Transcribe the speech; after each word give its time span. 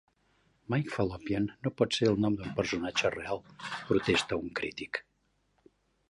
"Mike 0.73 0.87
Fallopian 0.93 1.43
no 1.67 1.71
pot 1.81 1.97
ser 1.97 2.07
el 2.13 2.17
nom 2.23 2.37
d'un 2.39 2.55
personatge 2.59 3.11
real", 3.15 3.41
protesta 3.91 4.39
un 4.45 4.49
crític. 4.61 5.01